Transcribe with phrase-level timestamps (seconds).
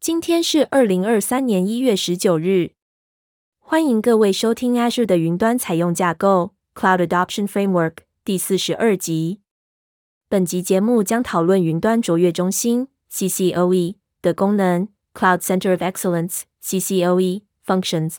[0.00, 2.70] 今天是二零二三年一月十九日，
[3.58, 9.42] 欢迎各位收听 Azure 的云端采用架构 Cloud Adoption Framework 第四十二集。
[10.26, 18.16] 本集节目将讨论云端卓越中心 CCOE 的功能 Cloud Center of Excellence CCOE Functions。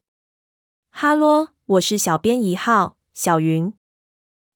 [0.92, 3.74] 哈喽，我是小编一号小云。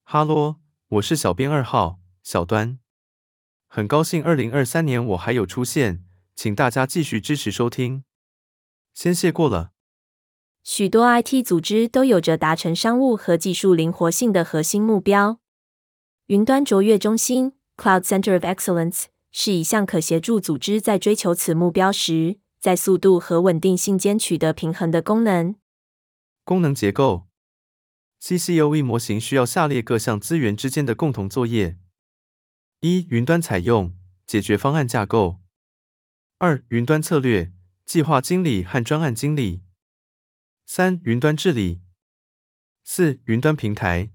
[0.04, 0.58] 哈喽，
[0.90, 2.78] 我是小编二号小端。
[3.68, 6.04] 很高兴二零二三年我还有出现。
[6.36, 8.04] 请大家继续支持收听，
[8.94, 9.72] 先谢过了。
[10.64, 15.40] 许多 IT 组织都有着达成商务和技术灵活性的核心目标。
[16.28, 25.56] 云端卓越中心 （Cloud Center of Excellence） 是一项可协助组织在追求此目标时，在速度和稳定性间取得平衡的功能。
[26.44, 27.28] 功能结构
[28.22, 31.78] ：CCOE 模型需要下列各项资源之间的共同作业：
[32.82, 35.45] 一、云端采用解决方案架构。
[36.38, 37.54] 二、云端策略、
[37.86, 39.62] 计划经理和专案经理；
[40.66, 41.80] 三、云端治理；
[42.84, 44.10] 四、云端平台；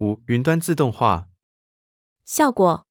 [0.00, 1.28] 五、云端自动化。
[2.24, 2.88] 效果：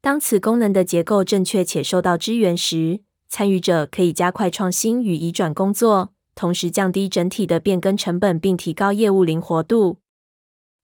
[0.00, 10.00] 当此功能的结构正确且受到支援时，参与者可以加快创新与移转工作，同时降低整体的变更成本，并提高业务灵活度。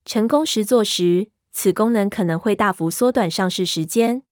[0.03, 4.23] 成功实作时，此功能可能会大幅缩短上市时间。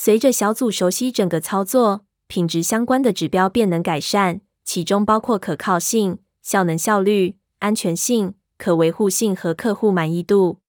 [0.00, 10.60] 随着小组熟悉整个操作，品质相关的指标便能改善，其中包括可靠性、效能效率、安全性、可维护性和客户满意度。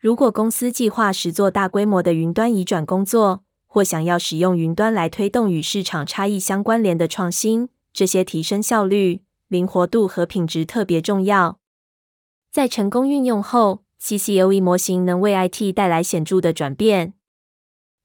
[0.00, 11.58] 如果公司计划实做大规模的云端移转工作，或想要使用云端来推动与市场差异相关联的创新，这些提升效率、灵活度和品质特别重要。
[12.50, 17.12] 在成功运用后，CCOE 模型能为 IT 带来显著的转变。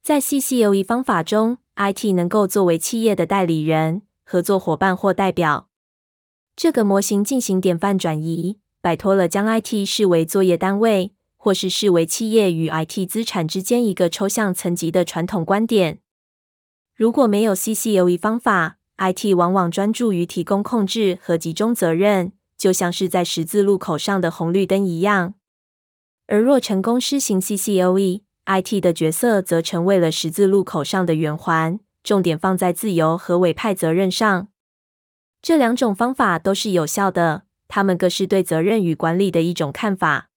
[0.04, 5.70] 在 CCOE 方法中，IT 能够作为企业的代理人、合作伙伴或代表。
[6.58, 16.00] 这个模型进行典范转移，摆脱了将 IT 视为作业单位，或是视为企业与 IT 资产之间一个抽象层级的传统观点。
[16.94, 25.36] 如果没有 CCOE 方法，IT 往往专注于提供控制和集中责任，就像是在十字路口上的红绿灯一样。
[26.28, 34.50] 而若成功施行 CCOE，IT 的角色则成为了十字路口上的圆环，重点放在自由和委派责任上。
[35.42, 40.30] 这两种方法都是有效的，他们各是对责任与管理的一种看法。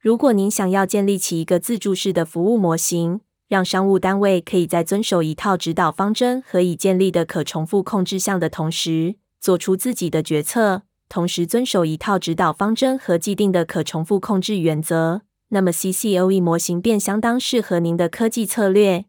[0.00, 15.22] 如果您想要建立起一个自助式的服务模型，让商务单位可以在遵守一套指导方针和已建立的可重复控制项的同时，做出自己的决策，同时遵守一套指导方针和既定的可重复控制原则。
[15.48, 19.04] 那么，CCOE 模型便相当适合您的科技策略。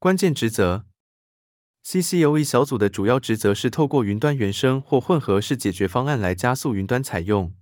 [0.00, 0.86] 关键职责
[1.84, 7.54] ：CCOE 小组的主要职责是透过云端原生或混合式解决方案来加速云端采用。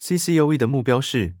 [0.00, 1.34] CCOE 的目标是：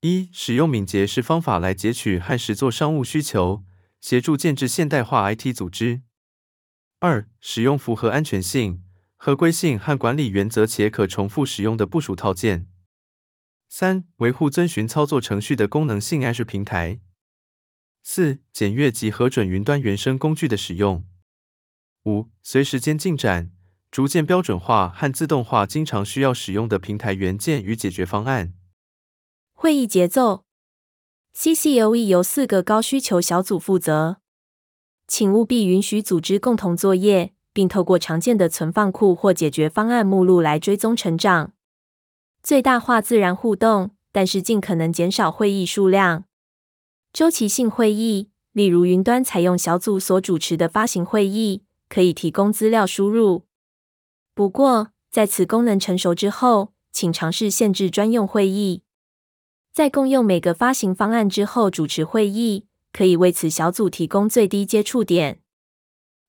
[0.00, 3.62] 一、使用敏捷式方法来截取和实作商务需求，
[4.00, 6.00] 协助建置现代化 IT 组织；
[6.98, 8.82] 二、使用符合安全性、
[9.16, 12.69] 合规性和管理原则且可重复使用的部署套件。
[13.72, 16.98] 三、维护遵循操作程序的功能性 Azure 平台。
[18.02, 21.06] 四、检阅及核准云端原生工具的使用。
[22.04, 23.52] 五、随时间进展，
[23.88, 28.54] 逐渐标准化和自动化经常需要使用的平台元件与解决方案。
[29.52, 30.44] 会议节奏
[31.36, 34.16] ：CCOE 由四个高需求小组负责，
[35.06, 41.52] 请务必允许组织共同作业，并透过常见的存放库或解决方案目录来追踪成长。
[42.42, 46.24] 最大化自然互动，但是尽可能减少会议数量。
[47.12, 53.44] 周期性会议，例如云端采用小组所主持的发行会议，可以提供资料输入。
[54.34, 58.82] 不过，在此功能成熟之后，请尝试限制专用会议。
[59.72, 65.40] 在共用每个发行方案之后主持会议，可以为此小组提供最低接触点。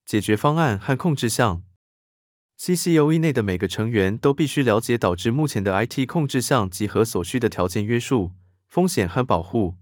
[0.05, 1.63] 解决方案和控制项。
[2.63, 8.33] CCOE 内的每个成员都必须了解导致目前的 IT 控制项集合所需的条件约束、
[8.67, 9.77] 风险和保护。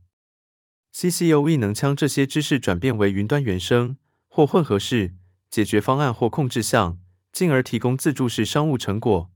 [0.96, 3.98] CCOE 能将这些知识转变为云端原生
[4.30, 5.14] 或混合式
[5.50, 6.98] 解决方案或控制项，
[7.34, 9.30] 进而提供自助式商务成果。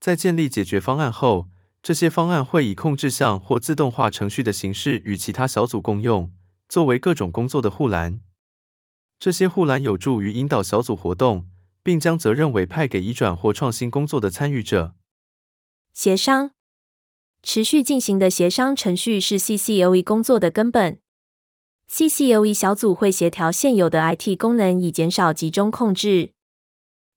[0.00, 1.50] 在建立解决方案后，
[1.82, 6.32] 这些方案会以控制项或自动化程序的形式与其他小组共用，
[6.66, 8.20] 作为各种工作的护栏。
[9.18, 11.50] 这些护栏有助于引导小组活动。
[11.86, 14.96] 并将责任委派给移转或创新工作的参与者。
[15.92, 16.50] 协商，
[17.44, 20.98] 持续进行的协商程序是 CCOE 工作的根本。
[21.88, 26.32] CCOE 小组会协调现有的 IT 功能，以减少集中控制。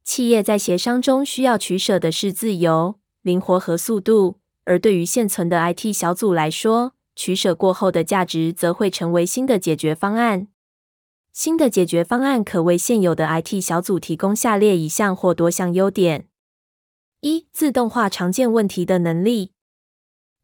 [0.03, 10.49] 企业在协商中需要取舍的是自由、灵活和速度，而对于现存的 IT 小组来说，取舍过后的价值则会成为新的解决方案。
[11.31, 16.27] 新的解决方案可为现有的 IT 小组提供下列一项或多项优点：
[17.21, 19.51] 一、自动化常见问题的能力；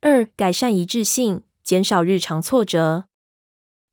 [0.01, 3.05] 二、改善一致性，减少日常挫折。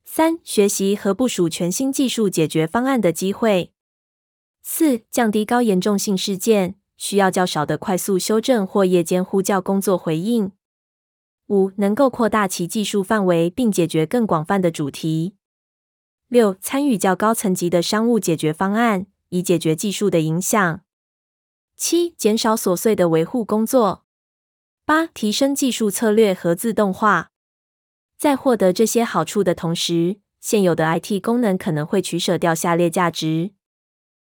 [0.05, 3.71] 三、学习和部署全新技术解决方案的机会；
[4.61, 10.51] 四、降低高严重性事件，需要较少的快速修正或夜间呼叫工作回应；
[11.47, 15.33] 五、能够扩大其技术范围并解决更广泛的主题；
[16.33, 20.79] 六、参与较高层级的商务解决方案，以解决技术的影响；
[21.77, 24.03] 七、减少琐碎的维护工作；
[24.83, 27.29] 八、提升技术策略和自动化。
[28.17, 33.51] 在获得这些好处的同时，现有的 IT 功能可能会取舍掉下列价值：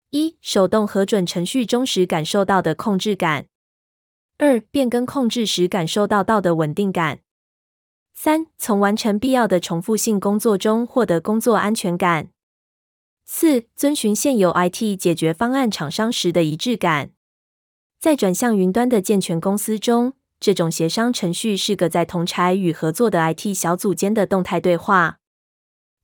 [0.10, 3.46] 一、手动核准程序中时感受到的控制感；
[4.38, 7.20] 二、变更控制时感受到到的稳定感；
[8.18, 12.30] 三、从完成必要的重复性工作中获得工作安全感；
[13.26, 17.12] 四、遵循现有 IT 解决方案厂商时的一致感。
[18.00, 25.20] 在转向云端的健全公司中，这种协商程序是个在同柴与合作的 IT 小组间的动态对话。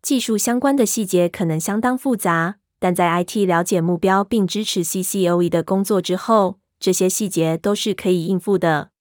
[0.01, 8.91] 技术相关的细节可能相当复杂，但在 IT 了解目标并支持 CCOE 的工作之后，这些细节都是可以应付的。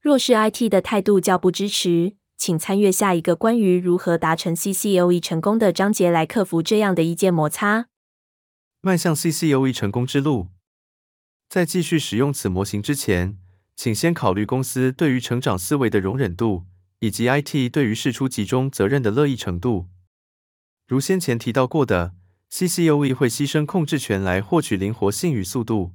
[0.00, 7.86] 若是 IT 的态度较不支持，请参阅下一个关于如何达成 CCOE 成功的章节来克服这样的意见摩擦。
[8.80, 10.48] 迈向 CCOE 成功之路，
[11.48, 13.38] 在继续使用此模型之前，
[13.76, 16.64] 请先考虑公司对于成长思维的容忍度，
[16.98, 19.86] 以及 IT 对于事出集中责任的乐意程度。
[20.88, 22.16] 如先前提到过的
[22.50, 25.92] ，CCOE 会牺牲控制权来获取灵活性与速度。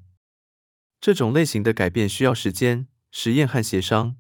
[1.01, 4.15] 这种类型的改变需要时间、实验和协商。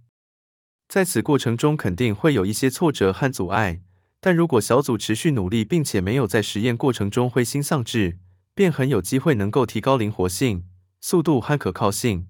[0.87, 3.81] 在此过程中肯定会有一些挫折和阻碍，
[4.21, 8.17] 但如果小组持续努力，并且没有在实验过程中灰心丧志，
[8.55, 10.65] 便很有机会能够提高灵活性、
[11.01, 12.27] 速度和可靠性。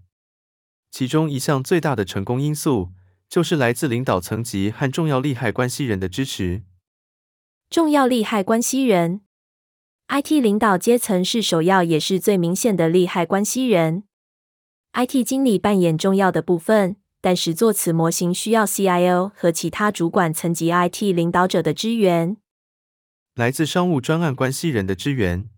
[0.90, 2.92] 其中一项最大的成功因素，
[3.30, 6.64] 就是来自领导层级和重要利害关系人的支持。
[7.70, 9.22] 重要利害关系人
[10.08, 14.06] ，IT 领导阶层是首要也是最明显的利害关系人。
[14.94, 16.96] IT 经理扮演重要的部分，
[17.28, 22.38] 但实作此模型需要 CIO 和其他主管层级 IT 领导者的支援。
[23.36, 25.50] 来自商务专案关系人的支援，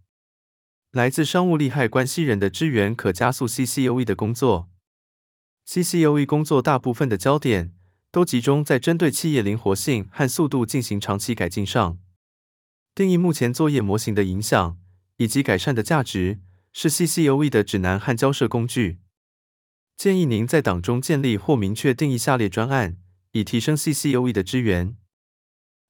[0.91, 4.67] 来自商务利害关系人的支援，可加速 CCOE 的工作。
[5.67, 7.71] CCOE 工作大部分的焦点
[8.09, 11.99] 都集中在针对企业灵活性和速度进行长期改进上。
[12.95, 14.79] 定义目前作业模型的影响
[15.17, 16.39] 以及改善的价值
[16.73, 18.97] 是 CCOE 的指南和交涉工具。
[19.99, 22.95] 建议您在党中建立或明确定义下列专案，
[23.33, 24.95] 以提升 CCOE 的支援：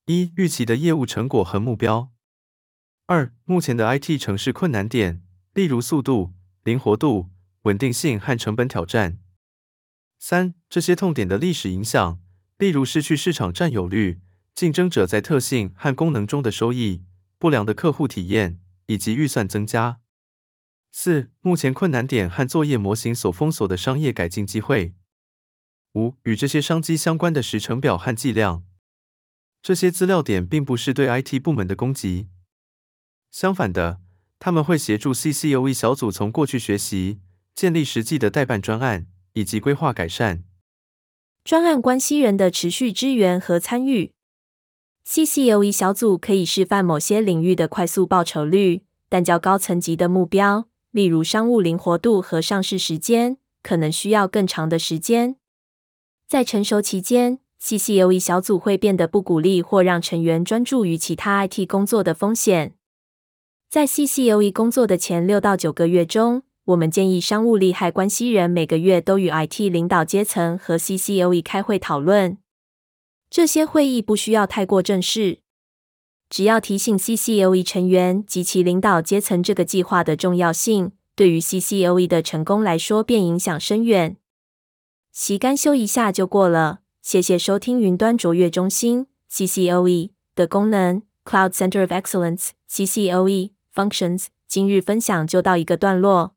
[0.07, 2.09] 一、预期的业务成果和目标；
[3.05, 5.21] 二、目前的 IT 城市困难点，
[5.53, 6.33] 例如速度、
[6.63, 7.29] 灵活度、
[7.61, 9.19] 稳定性和成本挑战。
[10.17, 12.19] 三、这些痛点的历史影响，
[12.57, 14.19] 例如失去市场占有率、
[14.55, 17.03] 竞争者在特性和功能中的收益、
[17.37, 19.99] 不良的客户体验以及预算增加。
[20.91, 24.93] 四、目前困难点和作业模型所封锁的商业改进机会。
[25.95, 28.63] 五、与这些商机相关的时程表和计量。
[29.61, 32.27] 这些资料点并不是对 IT 部门的攻击，
[33.31, 33.99] 相反的，
[34.39, 37.19] 他们会协助 CCOE 小组从过去学习，
[37.55, 39.07] 建立实际的代办专案。
[39.33, 40.43] 以及规划改善。
[41.43, 44.11] 专案关系人的持续支援和参与。
[45.05, 55.35] CCOE 小组可以示范某些领域的快速报酬率，但较高层级的目标，例如商务灵活度和上市时间，可能需要更长的时间。
[56.27, 62.75] 在成熟期间，CCOE 小组会变得不鼓励或让成员专注于其他 IT 工作的风险。
[63.69, 72.37] 在 CCOE 工作的前六到九个月中，我们建议商务利害关系人每个月都与 IT 领导阶层和 CCOE 开会讨论。
[73.29, 75.39] 这些会议不需要太过正式，
[76.29, 84.17] 只要提醒 CCOE 成员及其领导阶层这个计划的重要性，对于 CCOE 的成功来说便影响深远。
[85.11, 94.27] 习干修一下就过了，谢谢收听云端卓越中心 CCOE 的功能 Cloud Center of Excellence CCOE Functions。
[94.47, 96.35] 今日分享就到一个段落。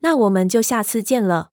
[0.00, 1.50] 那我们就下次见了。